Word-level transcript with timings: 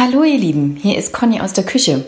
Hallo 0.00 0.22
ihr 0.22 0.38
Lieben, 0.38 0.78
hier 0.80 0.96
ist 0.96 1.12
Conny 1.12 1.40
aus 1.40 1.54
der 1.54 1.64
Küche. 1.64 2.04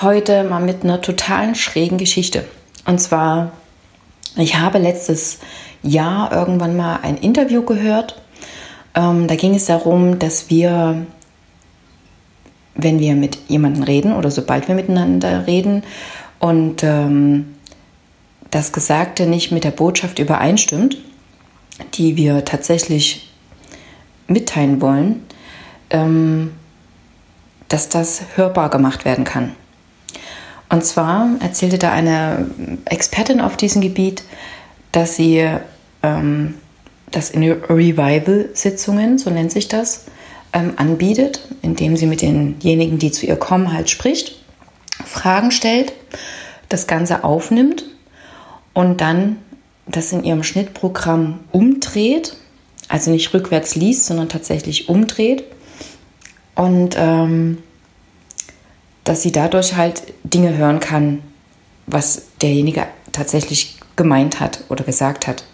Heute 0.00 0.42
mal 0.42 0.62
mit 0.62 0.84
einer 0.84 1.02
totalen 1.02 1.54
schrägen 1.54 1.98
Geschichte. 1.98 2.46
Und 2.86 2.98
zwar, 2.98 3.52
ich 4.36 4.56
habe 4.56 4.78
letztes 4.78 5.38
Jahr 5.82 6.32
irgendwann 6.32 6.78
mal 6.78 7.00
ein 7.02 7.18
Interview 7.18 7.60
gehört. 7.60 8.22
Ähm, 8.94 9.26
da 9.26 9.36
ging 9.36 9.54
es 9.54 9.66
darum, 9.66 10.18
dass 10.18 10.48
wir, 10.48 11.04
wenn 12.74 13.00
wir 13.00 13.14
mit 13.16 13.36
jemandem 13.48 13.82
reden 13.82 14.14
oder 14.14 14.30
sobald 14.30 14.66
wir 14.66 14.74
miteinander 14.74 15.46
reden 15.46 15.82
und 16.38 16.82
ähm, 16.82 17.54
das 18.50 18.72
Gesagte 18.72 19.26
nicht 19.26 19.52
mit 19.52 19.64
der 19.64 19.72
Botschaft 19.72 20.20
übereinstimmt, 20.20 20.96
die 21.92 22.16
wir 22.16 22.46
tatsächlich 22.46 23.30
mitteilen 24.26 24.80
wollen, 24.80 25.26
ähm, 25.90 26.52
dass 27.70 27.88
das 27.88 28.22
hörbar 28.34 28.68
gemacht 28.68 29.06
werden 29.06 29.24
kann. 29.24 29.54
Und 30.68 30.84
zwar 30.84 31.28
erzählte 31.40 31.78
da 31.78 31.90
eine 31.92 32.46
Expertin 32.84 33.40
auf 33.40 33.56
diesem 33.56 33.80
Gebiet, 33.80 34.22
dass 34.92 35.16
sie 35.16 35.48
ähm, 36.02 36.54
das 37.10 37.30
in 37.30 37.42
Revival-Sitzungen, 37.42 39.18
so 39.18 39.30
nennt 39.30 39.52
sich 39.52 39.68
das, 39.68 40.04
ähm, 40.52 40.74
anbietet, 40.76 41.40
indem 41.62 41.96
sie 41.96 42.06
mit 42.06 42.22
denjenigen, 42.22 42.98
die 42.98 43.12
zu 43.12 43.26
ihr 43.26 43.36
kommen, 43.36 43.72
halt 43.72 43.88
spricht, 43.88 44.36
Fragen 45.04 45.50
stellt, 45.50 45.92
das 46.68 46.86
Ganze 46.86 47.24
aufnimmt 47.24 47.84
und 48.74 49.00
dann 49.00 49.36
das 49.86 50.12
in 50.12 50.24
ihrem 50.24 50.42
Schnittprogramm 50.42 51.40
umdreht, 51.52 52.36
also 52.88 53.10
nicht 53.10 53.32
rückwärts 53.32 53.76
liest, 53.76 54.06
sondern 54.06 54.28
tatsächlich 54.28 54.88
umdreht 54.88 55.44
und 56.54 56.94
ähm, 56.98 57.58
dass 59.04 59.22
sie 59.22 59.32
dadurch 59.32 59.76
halt 59.76 60.02
Dinge 60.24 60.56
hören 60.56 60.80
kann, 60.80 61.22
was 61.86 62.22
derjenige 62.42 62.86
tatsächlich 63.12 63.78
gemeint 63.96 64.40
hat 64.40 64.64
oder 64.68 64.84
gesagt 64.84 65.26
hat. 65.26 65.44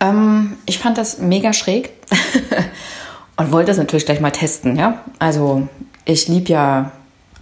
Ähm, 0.00 0.56
ich 0.66 0.78
fand 0.78 0.98
das 0.98 1.18
mega 1.18 1.52
schräg 1.52 1.90
und 3.36 3.52
wollte 3.52 3.68
das 3.68 3.78
natürlich 3.78 4.06
gleich 4.06 4.20
mal 4.20 4.30
testen. 4.30 4.76
Ja? 4.76 5.02
Also 5.18 5.68
ich 6.04 6.28
liebe 6.28 6.50
ja 6.50 6.92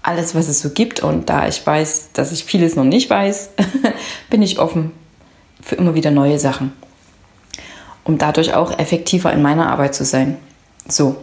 alles, 0.03 0.35
was 0.35 0.49
es 0.49 0.61
so 0.61 0.71
gibt 0.71 1.01
und 1.01 1.29
da 1.29 1.49
ich 1.49 1.65
weiß, 1.65 2.11
dass 2.13 2.33
ich 2.33 2.45
vieles 2.45 2.77
noch 2.77 2.85
nicht 2.85 3.09
weiß, 3.09 3.51
bin 4.31 4.43
ich 4.43 4.59
offen 4.59 4.93
für 5.61 5.77
immer 5.77 5.95
wieder 5.95 6.11
neue 6.11 6.39
Sachen, 6.39 6.73
um 8.05 8.19
dadurch 8.19 8.55
auch 8.55 8.77
effektiver 8.79 9.33
in 9.33 9.43
meiner 9.43 9.71
Arbeit 9.71 9.95
zu 9.95 10.05
sein. 10.05 10.39
So, 10.89 11.17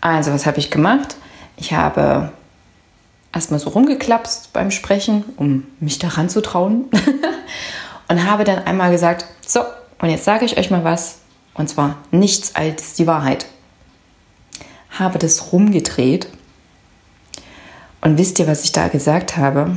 also, 0.00 0.32
was 0.32 0.46
habe 0.46 0.58
ich 0.58 0.70
gemacht? 0.70 1.16
Ich 1.56 1.72
habe 1.72 2.32
erstmal 3.32 3.60
so 3.60 3.70
rumgeklapst 3.70 4.52
beim 4.52 4.70
Sprechen, 4.70 5.24
um 5.36 5.66
mich 5.80 5.98
daran 5.98 6.28
zu 6.28 6.40
trauen. 6.40 6.86
und 8.08 8.28
habe 8.28 8.44
dann 8.44 8.64
einmal 8.64 8.90
gesagt, 8.90 9.24
so, 9.46 9.60
und 10.00 10.10
jetzt 10.10 10.24
sage 10.24 10.44
ich 10.44 10.56
euch 10.56 10.70
mal 10.70 10.84
was. 10.84 11.18
Und 11.54 11.68
zwar 11.68 11.98
nichts 12.10 12.54
als 12.54 12.94
die 12.94 13.06
Wahrheit. 13.06 13.46
Habe 14.90 15.18
das 15.18 15.52
rumgedreht. 15.52 16.28
Und 18.00 18.18
wisst 18.18 18.38
ihr, 18.38 18.46
was 18.46 18.64
ich 18.64 18.72
da 18.72 18.88
gesagt 18.88 19.36
habe? 19.36 19.76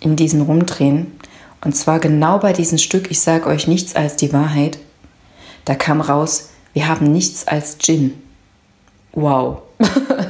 In 0.00 0.16
diesem 0.16 0.42
Rumdrehen. 0.42 1.18
Und 1.64 1.76
zwar 1.76 1.98
genau 2.00 2.38
bei 2.38 2.52
diesem 2.52 2.78
Stück, 2.78 3.10
ich 3.10 3.20
sage 3.20 3.46
euch 3.46 3.66
nichts 3.66 3.96
als 3.96 4.16
die 4.16 4.32
Wahrheit. 4.32 4.78
Da 5.64 5.74
kam 5.74 6.00
raus, 6.00 6.50
wir 6.72 6.88
haben 6.88 7.10
nichts 7.10 7.46
als 7.46 7.78
Gin. 7.78 8.22
Wow. 9.12 9.62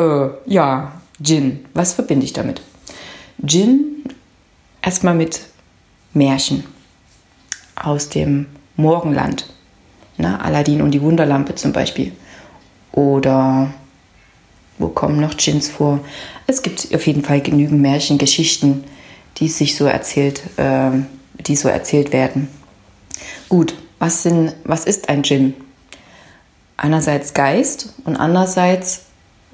äh, 0.00 0.30
ja, 0.46 0.92
Gin. 1.22 1.66
Was 1.74 1.92
verbinde 1.92 2.24
ich 2.24 2.32
damit? 2.32 2.62
Gin 3.44 4.04
erstmal 4.82 5.14
mit 5.14 5.40
Märchen 6.14 6.64
aus 7.76 8.08
dem 8.08 8.46
Morgenland. 8.76 9.46
Na, 10.16 10.40
Aladdin 10.40 10.82
und 10.82 10.90
die 10.90 11.02
Wunderlampe 11.02 11.54
zum 11.54 11.72
Beispiel. 11.72 12.12
Oder 12.92 13.72
wo 14.78 14.88
kommen 14.88 15.20
noch 15.20 15.36
Gins 15.36 15.68
vor? 15.68 16.00
Es 16.46 16.62
gibt 16.62 16.94
auf 16.94 17.06
jeden 17.06 17.22
Fall 17.22 17.40
genügend 17.40 17.80
Märchengeschichten, 17.80 18.84
die 19.36 19.48
sich 19.48 19.76
so 19.76 19.84
erzählt, 19.84 20.42
äh, 20.56 20.90
die 21.46 21.56
so 21.56 21.68
erzählt 21.68 22.12
werden. 22.12 22.48
Gut, 23.48 23.74
was, 23.98 24.22
sind, 24.22 24.54
was 24.64 24.84
ist 24.84 25.08
ein 25.08 25.22
Gin? 25.22 25.54
einerseits 26.80 27.34
Geist 27.34 27.92
und 28.04 28.16
andererseits 28.16 29.02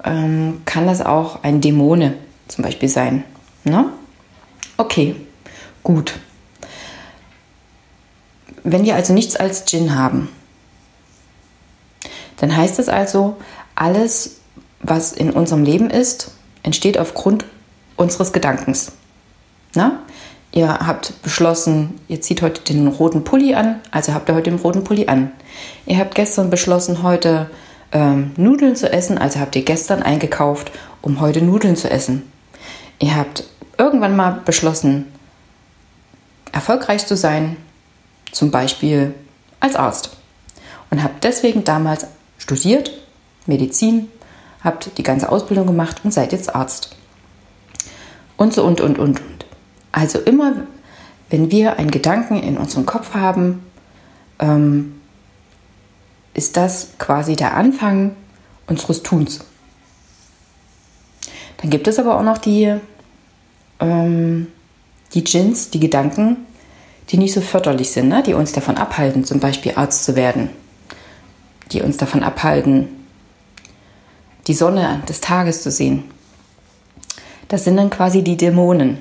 ähm, 0.03 0.61
kann 0.65 0.87
das 0.87 1.01
auch 1.01 1.43
ein 1.43 1.61
Dämone 1.61 2.15
zum 2.47 2.63
Beispiel 2.63 2.89
sein. 2.89 3.23
Ne? 3.63 3.85
Okay, 4.77 5.15
gut. 5.83 6.13
Wenn 8.63 8.85
wir 8.85 8.95
also 8.95 9.13
nichts 9.13 9.35
als 9.35 9.65
Djinn 9.65 9.95
haben, 9.95 10.29
dann 12.37 12.55
heißt 12.55 12.79
es 12.79 12.89
also, 12.89 13.37
alles, 13.75 14.37
was 14.81 15.11
in 15.11 15.31
unserem 15.31 15.63
Leben 15.63 15.89
ist, 15.89 16.31
entsteht 16.63 16.97
aufgrund 16.97 17.45
unseres 17.95 18.33
Gedankens. 18.33 18.91
Na? 19.73 19.99
Ihr 20.51 20.67
habt 20.69 21.21
beschlossen, 21.21 21.99
ihr 22.07 22.21
zieht 22.21 22.41
heute 22.41 22.61
den 22.61 22.87
roten 22.87 23.23
Pulli 23.23 23.53
an, 23.53 23.79
also 23.91 24.13
habt 24.13 24.29
ihr 24.29 24.35
heute 24.35 24.49
den 24.49 24.59
roten 24.59 24.83
Pulli 24.83 25.07
an. 25.07 25.31
Ihr 25.85 25.97
habt 25.97 26.15
gestern 26.15 26.49
beschlossen, 26.49 27.03
heute 27.03 27.49
ähm, 27.91 28.31
Nudeln 28.37 28.75
zu 28.75 28.91
essen, 28.91 29.17
also 29.17 29.39
habt 29.39 29.55
ihr 29.55 29.63
gestern 29.63 30.03
eingekauft, 30.03 30.71
um 31.01 31.19
heute 31.19 31.41
Nudeln 31.41 31.75
zu 31.75 31.89
essen. 31.89 32.23
Ihr 32.99 33.15
habt 33.15 33.43
irgendwann 33.77 34.15
mal 34.15 34.41
beschlossen, 34.43 35.05
erfolgreich 36.51 37.05
zu 37.05 37.15
sein, 37.15 37.57
zum 38.31 38.51
Beispiel 38.51 39.13
als 39.59 39.75
Arzt. 39.75 40.11
Und 40.89 41.03
habt 41.03 41.23
deswegen 41.23 41.63
damals 41.63 42.07
studiert, 42.37 42.91
Medizin, 43.45 44.09
habt 44.63 44.97
die 44.97 45.03
ganze 45.03 45.29
Ausbildung 45.29 45.67
gemacht 45.67 46.01
und 46.03 46.13
seid 46.13 46.31
jetzt 46.31 46.53
Arzt. 46.53 46.95
Und 48.35 48.53
so 48.53 48.63
und 48.63 48.81
und 48.81 48.99
und. 48.99 49.21
Also 49.91 50.19
immer, 50.19 50.53
wenn 51.29 51.51
wir 51.51 51.77
einen 51.77 51.91
Gedanken 51.91 52.41
in 52.41 52.57
unserem 52.57 52.85
Kopf 52.85 53.13
haben, 53.13 53.63
ähm, 54.39 54.96
ist 56.37 56.55
das 56.55 56.91
quasi 56.97 57.35
der 57.35 57.57
Anfang 57.57 58.15
unseres 58.67 59.03
Tuns. 59.03 59.41
Dann 61.57 61.69
gibt 61.69 61.87
es 61.87 61.99
aber 61.99 62.17
auch 62.17 62.23
noch 62.23 62.37
die, 62.37 62.73
ähm, 63.81 64.47
die 65.13 65.23
Djinns, 65.23 65.71
die 65.71 65.81
Gedanken, 65.81 66.37
die 67.09 67.17
nicht 67.17 67.33
so 67.33 67.41
förderlich 67.41 67.91
sind, 67.91 68.07
ne? 68.07 68.23
die 68.23 68.33
uns 68.33 68.53
davon 68.53 68.77
abhalten, 68.77 69.25
zum 69.25 69.41
Beispiel 69.41 69.73
Arzt 69.75 70.05
zu 70.05 70.15
werden, 70.15 70.51
die 71.73 71.81
uns 71.81 71.97
davon 71.97 72.23
abhalten, 72.23 72.87
die 74.45 74.53
Sonne 74.53 75.01
des 75.09 75.19
Tages 75.19 75.63
zu 75.63 75.71
sehen. 75.71 76.05
Das 77.49 77.65
sind 77.65 77.75
dann 77.75 77.89
quasi 77.89 78.23
die 78.23 78.37
Dämonen 78.37 78.99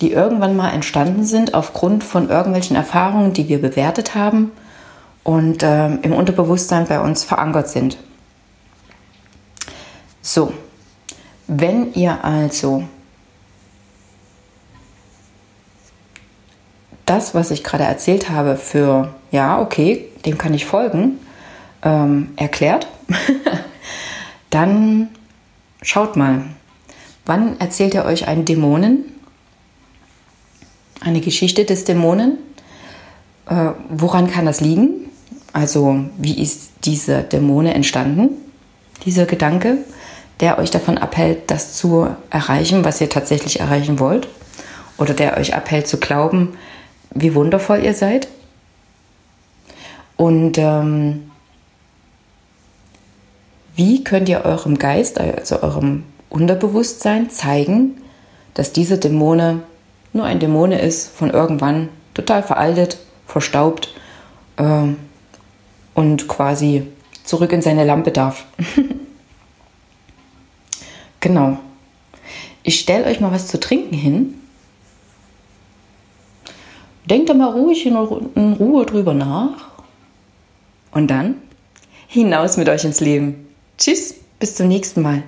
die 0.00 0.12
irgendwann 0.12 0.56
mal 0.56 0.70
entstanden 0.70 1.24
sind 1.24 1.54
aufgrund 1.54 2.04
von 2.04 2.28
irgendwelchen 2.28 2.76
Erfahrungen, 2.76 3.32
die 3.32 3.48
wir 3.48 3.60
bewertet 3.60 4.14
haben 4.14 4.52
und 5.28 5.62
äh, 5.62 5.88
im 5.96 6.14
Unterbewusstsein 6.14 6.86
bei 6.86 7.00
uns 7.00 7.22
verankert 7.22 7.68
sind. 7.68 7.98
So, 10.22 10.54
wenn 11.46 11.92
ihr 11.92 12.24
also 12.24 12.84
das, 17.04 17.34
was 17.34 17.50
ich 17.50 17.62
gerade 17.62 17.84
erzählt 17.84 18.30
habe, 18.30 18.56
für 18.56 19.12
ja, 19.30 19.60
okay, 19.60 20.06
dem 20.24 20.38
kann 20.38 20.54
ich 20.54 20.64
folgen, 20.64 21.18
ähm, 21.82 22.30
erklärt, 22.36 22.86
dann 24.48 25.10
schaut 25.82 26.16
mal, 26.16 26.44
wann 27.26 27.60
erzählt 27.60 27.92
ihr 27.92 28.06
euch 28.06 28.28
einen 28.28 28.46
Dämonen 28.46 29.04
eine 31.00 31.20
Geschichte 31.20 31.66
des 31.66 31.84
Dämonen. 31.84 32.38
Äh, 33.46 33.72
woran 33.90 34.30
kann 34.30 34.46
das 34.46 34.62
liegen? 34.62 34.97
Also 35.52 36.04
wie 36.18 36.40
ist 36.40 36.70
diese 36.84 37.22
Dämone 37.22 37.74
entstanden? 37.74 38.30
Dieser 39.04 39.26
Gedanke, 39.26 39.78
der 40.40 40.58
euch 40.58 40.70
davon 40.70 40.98
abhält, 40.98 41.50
das 41.50 41.74
zu 41.74 42.08
erreichen, 42.30 42.84
was 42.84 43.00
ihr 43.00 43.08
tatsächlich 43.08 43.60
erreichen 43.60 43.98
wollt? 43.98 44.28
Oder 44.98 45.14
der 45.14 45.36
euch 45.36 45.54
abhält 45.54 45.86
zu 45.86 45.98
glauben, 45.98 46.56
wie 47.14 47.34
wundervoll 47.34 47.82
ihr 47.82 47.94
seid? 47.94 48.28
Und 50.16 50.58
ähm, 50.58 51.30
wie 53.76 54.02
könnt 54.02 54.28
ihr 54.28 54.44
eurem 54.44 54.78
Geist, 54.78 55.20
also 55.20 55.62
eurem 55.62 56.02
Unterbewusstsein 56.28 57.30
zeigen, 57.30 58.02
dass 58.54 58.72
diese 58.72 58.98
Dämone 58.98 59.62
nur 60.12 60.24
ein 60.24 60.40
Dämone 60.40 60.80
ist 60.80 61.08
von 61.16 61.30
irgendwann 61.30 61.88
total 62.14 62.42
veraltet, 62.42 62.98
verstaubt 63.26 63.94
äh, 64.56 64.88
und 65.98 66.28
quasi 66.28 66.84
zurück 67.24 67.50
in 67.50 67.60
seine 67.60 67.84
Lampe 67.84 68.12
darf. 68.12 68.46
Genau. 71.20 71.58
Ich 72.62 72.78
stelle 72.78 73.06
euch 73.06 73.18
mal 73.18 73.32
was 73.32 73.48
zu 73.48 73.58
trinken 73.58 73.96
hin. 73.96 74.34
Denkt 77.06 77.28
da 77.28 77.34
mal 77.34 77.50
ruhig 77.50 77.84
in 77.84 77.96
Ruhe 77.96 78.86
drüber 78.86 79.14
nach. 79.14 79.66
Und 80.92 81.08
dann 81.08 81.42
hinaus 82.06 82.56
mit 82.56 82.68
euch 82.68 82.84
ins 82.84 83.00
Leben. 83.00 83.48
Tschüss, 83.78 84.14
bis 84.38 84.54
zum 84.54 84.68
nächsten 84.68 85.02
Mal. 85.02 85.24